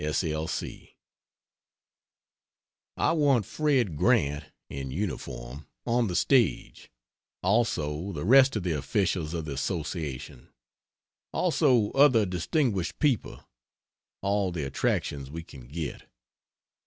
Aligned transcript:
S. 0.03 0.23
L. 0.23 0.47
C. 0.47 0.95
I 2.97 3.11
want 3.11 3.45
Fred 3.45 3.95
Grant 3.95 4.45
(in 4.67 4.89
uniform) 4.89 5.67
on 5.85 6.07
the 6.07 6.15
stage; 6.15 6.89
also 7.43 8.11
the 8.11 8.25
rest 8.25 8.55
of 8.55 8.63
the 8.63 8.71
officials 8.71 9.35
of 9.35 9.45
the 9.45 9.53
Association; 9.53 10.49
also 11.31 11.91
other 11.91 12.25
distinguished 12.25 12.97
people 12.97 13.47
all 14.23 14.51
the 14.51 14.63
attractions 14.63 15.29
we 15.29 15.43
can 15.43 15.67
get. 15.67 16.09